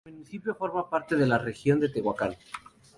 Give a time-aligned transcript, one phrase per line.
[0.03, 2.35] El municipio forma parte de la región de Tehuacán.